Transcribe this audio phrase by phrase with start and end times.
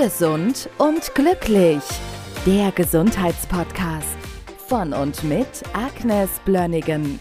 [0.00, 1.82] Gesund und glücklich.
[2.46, 4.16] Der Gesundheitspodcast
[4.68, 7.18] von und mit Agnes Blönnigan.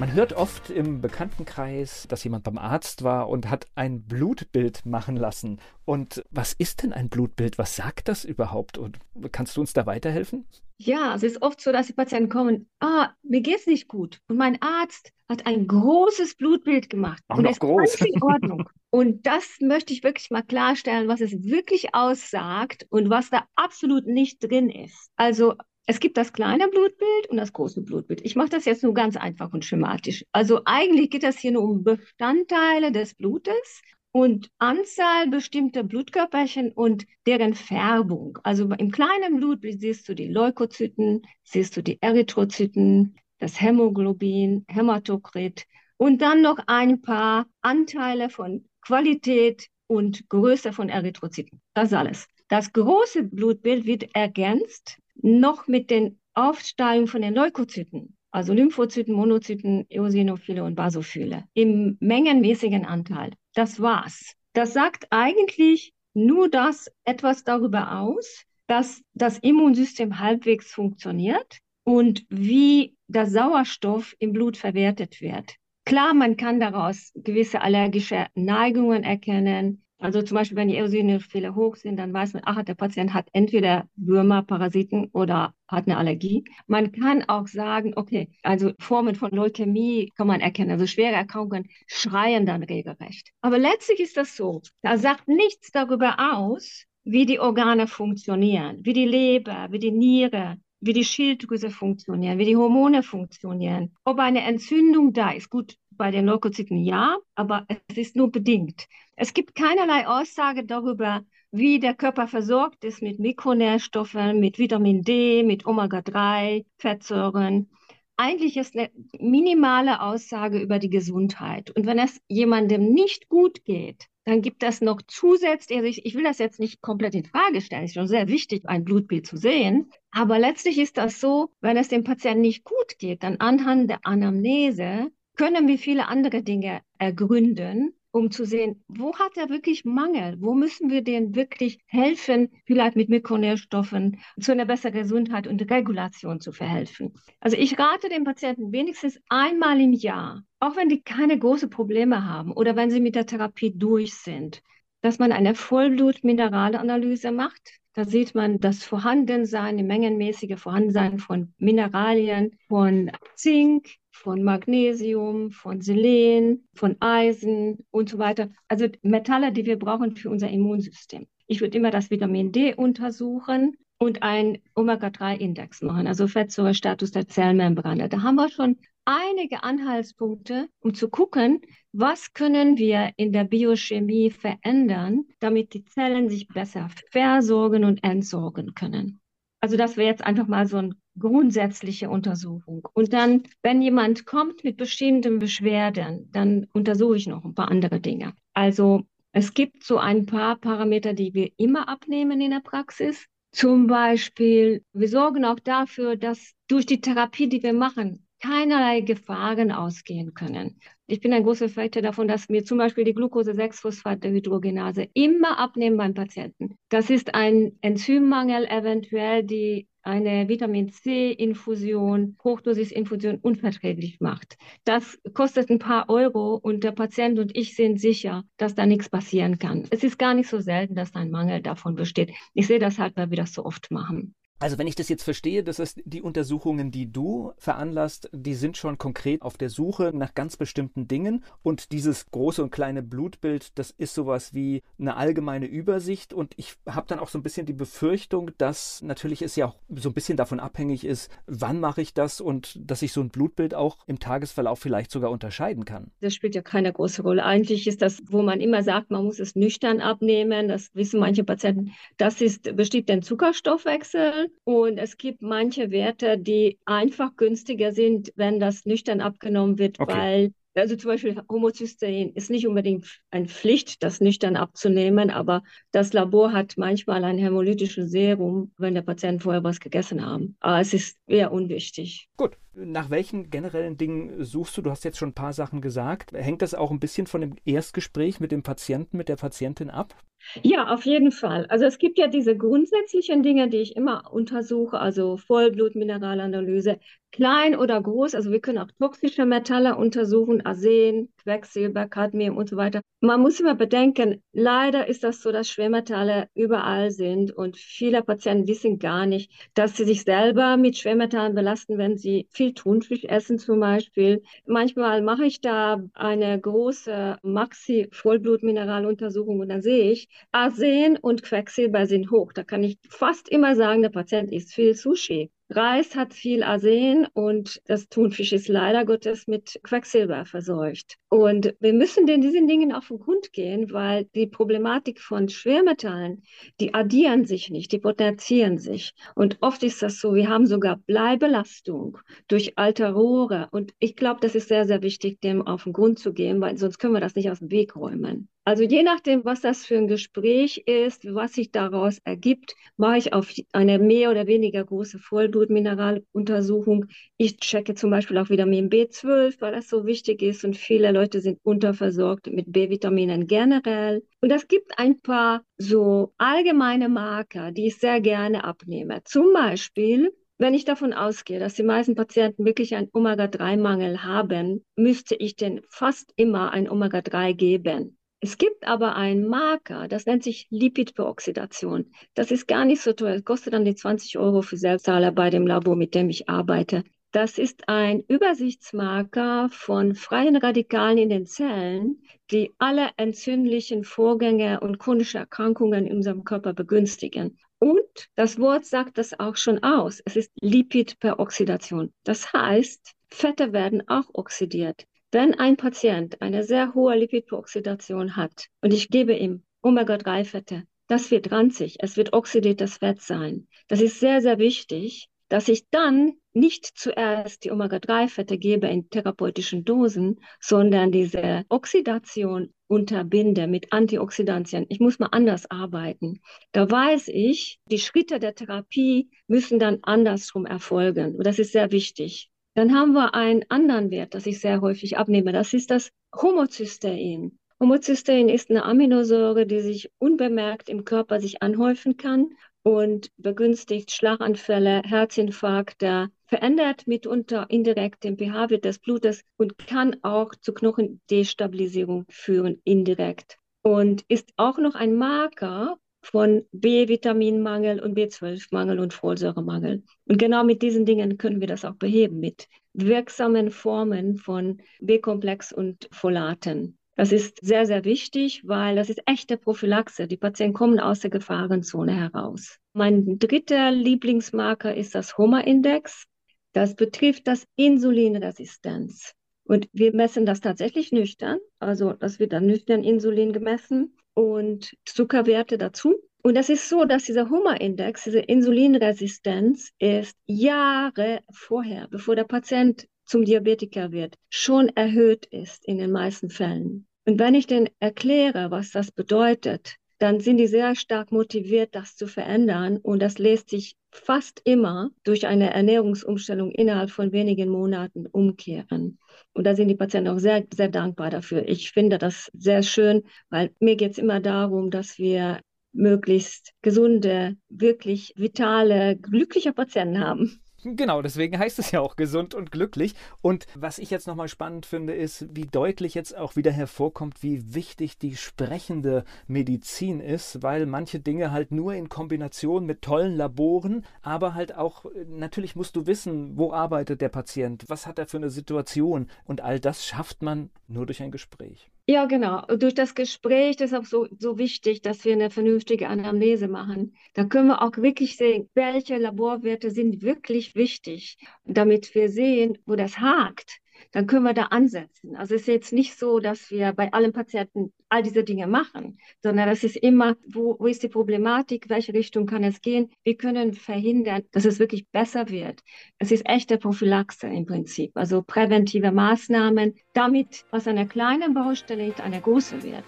[0.00, 5.14] Man hört oft im Bekanntenkreis, dass jemand beim Arzt war und hat ein Blutbild machen
[5.14, 5.60] lassen.
[5.84, 7.58] Und was ist denn ein Blutbild?
[7.58, 8.78] Was sagt das überhaupt?
[8.78, 8.98] Und
[9.30, 10.46] kannst du uns da weiterhelfen?
[10.78, 14.20] Ja, es ist oft so, dass die Patienten kommen, ah, mir geht's nicht gut.
[14.28, 17.22] Und mein Arzt hat ein großes Blutbild gemacht.
[17.28, 17.78] Auch und noch es ist groß.
[17.78, 18.70] alles in Ordnung.
[18.88, 24.06] und das möchte ich wirklich mal klarstellen, was es wirklich aussagt und was da absolut
[24.06, 25.10] nicht drin ist.
[25.16, 28.20] Also es gibt das kleine Blutbild und das große Blutbild.
[28.24, 30.24] Ich mache das jetzt nur ganz einfach und schematisch.
[30.32, 37.06] Also eigentlich geht das hier nur um Bestandteile des Blutes und Anzahl bestimmter Blutkörperchen und
[37.26, 38.38] deren Färbung.
[38.42, 45.66] Also im kleinen Blutbild siehst du die Leukozyten, siehst du die Erythrozyten, das Hämoglobin, Hämatokrit
[45.96, 51.60] und dann noch ein paar Anteile von Qualität und Größe von Erythrozyten.
[51.74, 52.26] Das alles.
[52.48, 59.86] Das große Blutbild wird ergänzt noch mit den Aufsteigungen von den Leukozyten, also Lymphozyten, Monozyten,
[59.88, 63.32] Eosinophile und Basophile im mengenmäßigen Anteil.
[63.54, 64.34] Das war's.
[64.52, 72.94] Das sagt eigentlich nur das etwas darüber aus, dass das Immunsystem halbwegs funktioniert und wie
[73.08, 75.56] der Sauerstoff im Blut verwertet wird.
[75.84, 81.76] Klar, man kann daraus gewisse allergische Neigungen erkennen, also zum Beispiel, wenn die Eosinophile hoch
[81.76, 86.44] sind, dann weiß man, ach, der Patient hat entweder Würmer, Parasiten oder hat eine Allergie.
[86.66, 90.70] Man kann auch sagen, okay, also Formen von Leukämie kann man erkennen.
[90.70, 93.30] Also schwere Erkrankungen schreien dann regelrecht.
[93.42, 98.92] Aber letztlich ist das so, da sagt nichts darüber aus, wie die Organe funktionieren, wie
[98.92, 104.42] die Leber, wie die Niere, wie die Schilddrüse funktionieren, wie die Hormone funktionieren, ob eine
[104.42, 105.50] Entzündung da ist.
[105.50, 108.86] Gut, bei den Leukozyten ja, aber es ist nur bedingt.
[109.22, 115.42] Es gibt keinerlei Aussage darüber, wie der Körper versorgt ist mit Mikronährstoffen, mit Vitamin D,
[115.42, 117.68] mit Omega-3, Fettsäuren.
[118.16, 121.70] Eigentlich ist eine minimale Aussage über die Gesundheit.
[121.76, 126.14] Und wenn es jemandem nicht gut geht, dann gibt das noch zusätzlich, also ich, ich
[126.14, 129.26] will das jetzt nicht komplett in Frage stellen, es ist schon sehr wichtig, ein Blutbild
[129.26, 133.36] zu sehen, aber letztlich ist das so, wenn es dem Patienten nicht gut geht, dann
[133.36, 139.48] anhand der Anamnese können wir viele andere Dinge ergründen, um zu sehen, wo hat er
[139.48, 140.36] wirklich Mangel?
[140.40, 146.40] Wo müssen wir denen wirklich helfen, vielleicht mit Mikronährstoffen zu einer besseren Gesundheit und Regulation
[146.40, 147.14] zu verhelfen?
[147.40, 152.24] Also ich rate den Patienten wenigstens einmal im Jahr, auch wenn die keine großen Probleme
[152.24, 154.62] haben oder wenn sie mit der Therapie durch sind,
[155.02, 157.79] dass man eine Vollblut-Mineralanalyse macht.
[157.94, 165.80] Da sieht man das Vorhandensein, die mengenmäßige Vorhandensein von Mineralien, von Zink, von Magnesium, von
[165.80, 168.50] Selen, von Eisen und so weiter.
[168.68, 171.26] Also Metalle, die wir brauchen für unser Immunsystem.
[171.46, 178.08] Ich würde immer das Vitamin D untersuchen und einen Omega-3-Index machen, also Fettsäurestatus der Zellmembrane.
[178.08, 181.60] Da haben wir schon einige Anhaltspunkte, um zu gucken,
[181.92, 188.74] was können wir in der Biochemie verändern, damit die Zellen sich besser versorgen und entsorgen
[188.74, 189.20] können.
[189.60, 192.88] Also das wäre jetzt einfach mal so eine grundsätzliche Untersuchung.
[192.94, 198.00] Und dann, wenn jemand kommt mit bestimmten Beschwerden, dann untersuche ich noch ein paar andere
[198.00, 198.32] Dinge.
[198.54, 199.02] Also
[199.32, 203.26] es gibt so ein paar Parameter, die wir immer abnehmen in der Praxis.
[203.52, 209.72] Zum Beispiel, wir sorgen auch dafür, dass durch die Therapie, die wir machen, keinerlei Gefahren
[209.72, 210.80] ausgehen können.
[211.06, 216.14] Ich bin ein großer Verfechter davon, dass wir zum Beispiel die Glucose-6-Phosphat-Dehydrogenase immer abnehmen beim
[216.14, 216.76] Patienten.
[216.88, 224.56] Das ist ein Enzymmangel, eventuell die eine Vitamin C-Infusion, Hochdosis-Infusion unverträglich macht.
[224.84, 229.08] Das kostet ein paar Euro und der Patient und ich sind sicher, dass da nichts
[229.08, 229.86] passieren kann.
[229.90, 232.32] Es ist gar nicht so selten, dass ein Mangel davon besteht.
[232.54, 234.34] Ich sehe das halt, weil wir das so oft machen.
[234.62, 238.76] Also wenn ich das jetzt verstehe, das ist die Untersuchungen, die du veranlasst, die sind
[238.76, 243.78] schon konkret auf der Suche nach ganz bestimmten Dingen und dieses große und kleine Blutbild,
[243.78, 247.64] das ist sowas wie eine allgemeine Übersicht und ich habe dann auch so ein bisschen
[247.64, 252.02] die Befürchtung, dass natürlich es ja auch so ein bisschen davon abhängig ist, wann mache
[252.02, 256.10] ich das und dass ich so ein Blutbild auch im Tagesverlauf vielleicht sogar unterscheiden kann.
[256.20, 257.46] Das spielt ja keine große Rolle.
[257.46, 261.44] Eigentlich ist das, wo man immer sagt, man muss es nüchtern abnehmen, das wissen manche
[261.44, 268.32] Patienten, das ist, besteht den Zuckerstoffwechsel und es gibt manche Werte, die einfach günstiger sind,
[268.36, 270.12] wenn das nüchtern abgenommen wird, Okay.
[270.12, 275.62] weil, also zum Beispiel Homozystein ist nicht unbedingt eine Pflicht, das nüchtern abzunehmen, aber
[275.92, 280.56] das Labor hat manchmal ein hämolytisches Serum, wenn der Patient vorher was gegessen haben.
[280.60, 282.28] Aber es ist eher unwichtig.
[282.36, 284.82] Gut, nach welchen generellen Dingen suchst du?
[284.82, 286.32] Du hast jetzt schon ein paar Sachen gesagt.
[286.32, 290.14] Hängt das auch ein bisschen von dem Erstgespräch mit dem Patienten, mit der Patientin ab?
[290.62, 291.66] Ja, auf jeden Fall.
[291.68, 296.98] Also es gibt ja diese grundsätzlichen Dinge, die ich immer untersuche, also Vollblutmineralanalyse,
[297.30, 298.34] klein oder groß.
[298.34, 303.00] Also wir können auch toxische Metalle untersuchen, Arsen, Quecksilber, Cadmium und so weiter.
[303.20, 308.66] Man muss immer bedenken, leider ist das so, dass Schwermetalle überall sind und viele Patienten
[308.66, 313.58] wissen gar nicht, dass sie sich selber mit Schwermetallen belasten, wenn sie viel Thunfisch essen
[313.58, 314.42] zum Beispiel.
[314.66, 322.30] Manchmal mache ich da eine große Maxi-Vollblutmineraluntersuchung und dann sehe ich, Arsen und Quecksilber sind
[322.30, 322.52] hoch.
[322.52, 325.50] Da kann ich fast immer sagen, der Patient isst viel Sushi.
[325.72, 331.16] Reis hat viel Arsen und das Thunfisch ist leider Gottes mit Quecksilber verseucht.
[331.28, 336.42] Und wir müssen den diesen Dingen auf den Grund gehen, weil die Problematik von Schwermetallen,
[336.80, 339.14] die addieren sich nicht, die potenzieren sich.
[339.36, 342.18] Und oft ist das so, wir haben sogar Bleibelastung
[342.48, 343.68] durch alte Rohre.
[343.70, 346.76] Und ich glaube, das ist sehr, sehr wichtig, dem auf den Grund zu gehen, weil
[346.78, 348.48] sonst können wir das nicht aus dem Weg räumen.
[348.70, 353.32] Also je nachdem, was das für ein Gespräch ist, was sich daraus ergibt, mache ich
[353.32, 357.06] auf eine mehr oder weniger große Vollblutmineraluntersuchung.
[357.36, 361.40] Ich checke zum Beispiel auch Vitamin B12, weil das so wichtig ist und viele Leute
[361.40, 364.22] sind unterversorgt mit B-Vitaminen generell.
[364.40, 369.20] Und es gibt ein paar so allgemeine Marker, die ich sehr gerne abnehme.
[369.24, 375.34] Zum Beispiel wenn ich davon ausgehe, dass die meisten Patienten wirklich einen Omega-3-Mangel haben, müsste
[375.34, 378.18] ich denen fast immer ein Omega-3 geben.
[378.42, 382.10] Es gibt aber einen Marker, das nennt sich Lipidperoxidation.
[382.34, 383.34] Das ist gar nicht so teuer.
[383.34, 387.04] Es kostet dann die 20 Euro für Selbstzahler bei dem Labor, mit dem ich arbeite.
[387.32, 394.98] Das ist ein Übersichtsmarker von freien Radikalen in den Zellen, die alle entzündlichen Vorgänge und
[394.98, 397.58] chronische Erkrankungen in unserem Körper begünstigen.
[397.78, 400.22] Und das Wort sagt das auch schon aus.
[400.24, 402.12] Es ist Lipidperoxidation.
[402.24, 405.04] Das heißt, Fette werden auch oxidiert.
[405.32, 411.52] Wenn ein Patient eine sehr hohe Lipidperoxidation hat und ich gebe ihm Omega-3-Fette, das wird
[411.52, 413.68] ranzig, es wird oxidiertes Fett sein.
[413.86, 419.84] Das ist sehr, sehr wichtig, dass ich dann nicht zuerst die Omega-3-Fette gebe in therapeutischen
[419.84, 424.86] Dosen, sondern diese Oxidation unterbinde mit Antioxidantien.
[424.88, 426.40] Ich muss mal anders arbeiten.
[426.72, 431.36] Da weiß ich, die Schritte der Therapie müssen dann andersrum erfolgen.
[431.36, 432.50] Und das ist sehr wichtig.
[432.80, 435.52] Dann haben wir einen anderen Wert, das ich sehr häufig abnehme.
[435.52, 437.58] Das ist das Homozystein.
[437.78, 445.02] Homozystein ist eine Aminosäure, die sich unbemerkt im Körper sich anhäufen kann und begünstigt Schlaganfälle,
[445.04, 453.58] Herzinfarkte, verändert mitunter indirekt den pH-Wert des Blutes und kann auch zu Knochendestabilisierung führen, indirekt.
[453.82, 460.02] Und ist auch noch ein Marker von B-Vitaminmangel und B12-Mangel und Folsäuremangel.
[460.26, 465.72] Und genau mit diesen Dingen können wir das auch beheben, mit wirksamen Formen von B-Komplex
[465.72, 466.98] und Folaten.
[467.16, 470.26] Das ist sehr, sehr wichtig, weil das ist echte Prophylaxe.
[470.26, 472.78] Die Patienten kommen aus der Gefahrenzone heraus.
[472.92, 476.24] Mein dritter Lieblingsmarker ist das HOMA-Index.
[476.72, 479.34] Das betrifft das Insulinresistenz.
[479.64, 481.58] Und wir messen das tatsächlich nüchtern.
[481.78, 486.16] Also das wird dann nüchtern Insulin gemessen und Zuckerwerte dazu.
[486.42, 493.06] Und das ist so, dass dieser Hummer-Index, diese Insulinresistenz, ist Jahre vorher, bevor der Patient
[493.26, 497.06] zum Diabetiker wird, schon erhöht ist in den meisten Fällen.
[497.26, 502.14] Und wenn ich denen erkläre, was das bedeutet, dann sind die sehr stark motiviert, das
[502.14, 502.98] zu verändern.
[502.98, 509.18] Und das lässt sich fast immer durch eine Ernährungsumstellung innerhalb von wenigen Monaten umkehren.
[509.54, 511.66] Und da sind die Patienten auch sehr, sehr dankbar dafür.
[511.66, 515.60] Ich finde das sehr schön, weil mir geht es immer darum, dass wir
[515.92, 520.60] möglichst gesunde, wirklich vitale, glückliche Patienten haben.
[520.82, 523.14] Genau, deswegen heißt es ja auch gesund und glücklich.
[523.42, 527.74] Und was ich jetzt nochmal spannend finde, ist, wie deutlich jetzt auch wieder hervorkommt, wie
[527.74, 534.06] wichtig die sprechende Medizin ist, weil manche Dinge halt nur in Kombination mit tollen Laboren,
[534.22, 538.38] aber halt auch, natürlich musst du wissen, wo arbeitet der Patient, was hat er für
[538.38, 541.90] eine Situation und all das schafft man nur durch ein Gespräch.
[542.12, 542.62] Ja, genau.
[542.66, 547.14] Durch das Gespräch, deshalb so, so wichtig, dass wir eine vernünftige Anamnese machen.
[547.34, 552.96] Da können wir auch wirklich sehen, welche Laborwerte sind wirklich wichtig, damit wir sehen, wo
[552.96, 553.78] das hakt
[554.12, 555.36] dann können wir da ansetzen.
[555.36, 559.18] Also es ist jetzt nicht so, dass wir bei allen Patienten all diese Dinge machen,
[559.42, 563.36] sondern das ist immer, wo, wo ist die Problematik, welche Richtung kann es gehen, wir
[563.36, 565.80] können verhindern, dass es wirklich besser wird.
[566.18, 572.40] Es ist echte Prophylaxe im Prinzip, also präventive Maßnahmen, damit was eine kleine Baustelle eine
[572.40, 573.04] große wird.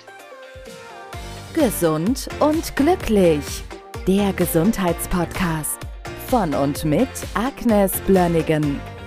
[1.54, 3.44] Gesund und glücklich.
[4.06, 5.78] Der Gesundheitspodcast
[6.26, 8.80] von und mit Agnes Blönnigan.